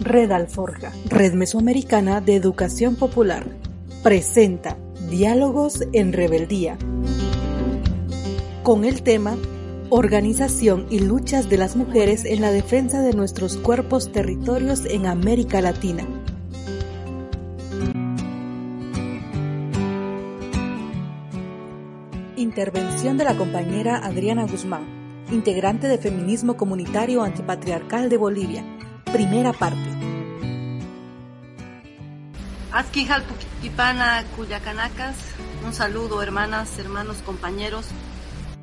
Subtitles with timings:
[0.00, 3.44] Red Alforja, Red Mesoamericana de Educación Popular,
[4.02, 4.78] presenta
[5.10, 6.78] Diálogos en Rebeldía,
[8.62, 9.36] con el tema
[9.90, 15.60] Organización y luchas de las mujeres en la defensa de nuestros cuerpos territorios en América
[15.60, 16.06] Latina.
[22.36, 28.64] Intervención de la compañera Adriana Guzmán, integrante de Feminismo Comunitario Antipatriarcal de Bolivia.
[29.12, 29.90] Primera parte.
[34.36, 35.16] Cuyacanacas,
[35.66, 37.86] un saludo hermanas, hermanos, compañeros.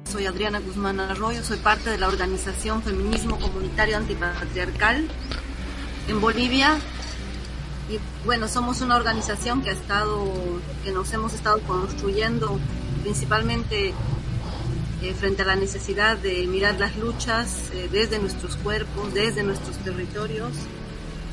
[0.09, 5.09] Soy Adriana Guzmán Arroyo, soy parte de la organización Feminismo Comunitario Antipatriarcal
[6.07, 6.77] en Bolivia.
[7.89, 10.31] Y bueno, somos una organización que ha estado,
[10.85, 12.57] que nos hemos estado construyendo
[13.03, 13.93] principalmente
[15.01, 19.77] eh, frente a la necesidad de mirar las luchas eh, desde nuestros cuerpos, desde nuestros
[19.77, 20.53] territorios.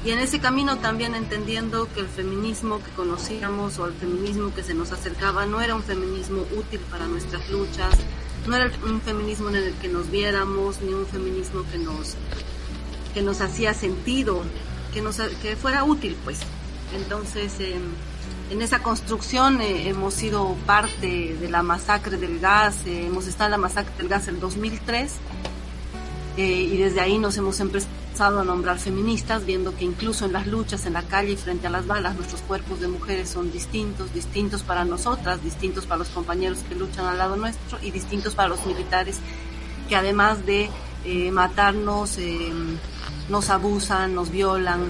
[0.04, 4.62] Y en ese camino también entendiendo que el feminismo que conocíamos o el feminismo que
[4.62, 7.94] se nos acercaba no era un feminismo útil para nuestras luchas,
[8.46, 12.16] no era un feminismo en el que nos viéramos, ni un feminismo que nos,
[13.14, 14.42] que nos hacía sentido,
[14.92, 16.40] que, fuera útil, pues.
[16.92, 17.82] Entonces, em,
[18.50, 23.46] en esa construcción eh, hemos sido parte de la masacre del gas, eh, hemos estado
[23.46, 25.12] en la masacre del gas en 2003
[26.36, 30.46] eh, y desde ahí nos hemos empezado a nombrar feministas, viendo que incluso en las
[30.46, 34.12] luchas en la calle y frente a las balas nuestros cuerpos de mujeres son distintos,
[34.12, 38.48] distintos para nosotras, distintos para los compañeros que luchan al lado nuestro y distintos para
[38.48, 39.18] los militares
[39.88, 40.70] que además de
[41.32, 42.18] matarnos,
[43.28, 44.80] nos abusan, nos violan.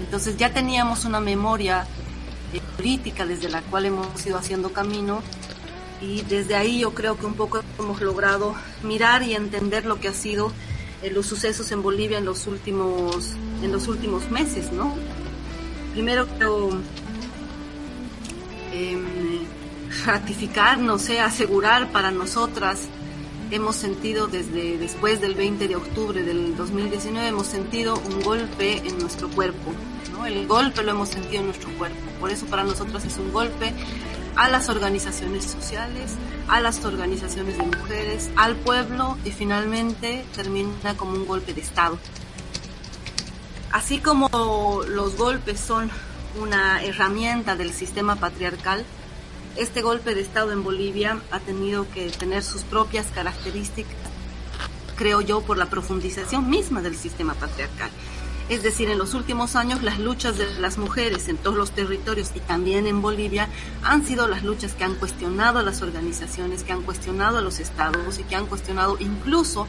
[0.00, 1.86] Entonces ya teníamos una memoria
[2.76, 5.22] política desde la cual hemos ido haciendo camino
[6.00, 10.08] y desde ahí yo creo que un poco hemos logrado mirar y entender lo que
[10.08, 10.52] ha sido
[11.02, 13.32] eh, los sucesos en Bolivia en los últimos
[13.62, 14.94] en los últimos meses, ¿no?
[15.92, 16.70] Primero creo
[18.72, 19.04] em,
[20.06, 22.88] ratificar, no sé, asegurar para nosotras
[23.50, 28.98] hemos sentido desde después del 20 de octubre del 2019 hemos sentido un golpe en
[28.98, 29.72] nuestro cuerpo,
[30.26, 31.98] el golpe lo hemos sentido en nuestro cuerpo.
[32.20, 33.72] Por eso para nosotros es un golpe
[34.36, 36.12] a las organizaciones sociales,
[36.48, 41.98] a las organizaciones de mujeres, al pueblo y finalmente termina como un golpe de Estado.
[43.72, 45.90] Así como los golpes son
[46.40, 48.84] una herramienta del sistema patriarcal,
[49.56, 53.96] este golpe de Estado en Bolivia ha tenido que tener sus propias características,
[54.96, 57.90] creo yo, por la profundización misma del sistema patriarcal.
[58.48, 62.32] Es decir, en los últimos años las luchas de las mujeres en todos los territorios
[62.34, 63.48] y también en Bolivia
[63.84, 67.60] han sido las luchas que han cuestionado a las organizaciones, que han cuestionado a los
[67.60, 69.68] estados y que han cuestionado incluso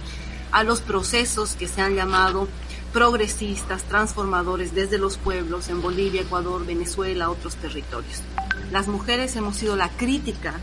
[0.51, 2.47] a los procesos que se han llamado
[2.91, 8.23] progresistas, transformadores desde los pueblos en Bolivia, Ecuador, Venezuela, otros territorios.
[8.71, 10.53] Las mujeres hemos sido la crítica,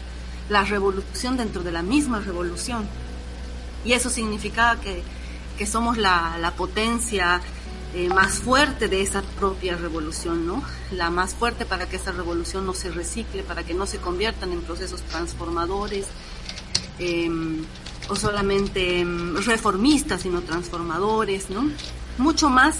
[0.48, 2.88] la revolución dentro de la misma revolución.
[3.84, 5.02] Y eso significaba que,
[5.66, 7.40] somos la, la potencia
[7.94, 10.62] eh, más fuerte de esa propia revolución, ¿no?
[10.92, 14.52] La más fuerte para que esa revolución no se recicle, para que no se conviertan
[14.52, 16.06] en procesos transformadores
[16.98, 17.64] em,
[18.10, 21.70] o solamente em, reformistas, sino transformadores, ¿no?
[22.18, 22.76] Mucho más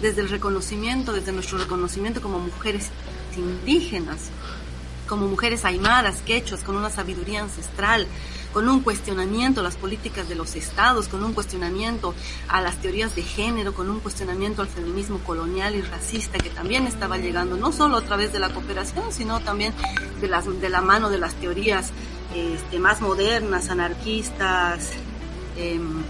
[0.00, 2.90] desde el reconocimiento, desde nuestro reconocimiento como mujeres
[3.36, 4.30] indígenas,
[5.12, 8.06] como mujeres aymaras, quechuas, con una sabiduría ancestral,
[8.54, 12.14] con un cuestionamiento a las políticas de los estados, con un cuestionamiento
[12.48, 16.86] a las teorías de género, con un cuestionamiento al feminismo colonial y racista que también
[16.86, 19.74] estaba llegando, no solo a través de la cooperación, sino también
[20.22, 21.90] de la mano de las teorías
[22.34, 24.92] este, más modernas, anarquistas,
[25.58, 26.02] em,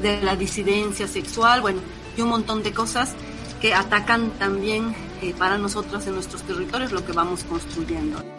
[0.00, 1.80] de la disidencia sexual, bueno,
[2.16, 3.12] y un montón de cosas
[3.60, 8.35] que atacan también eh, para nosotros en nuestros territorios lo que vamos construyendo.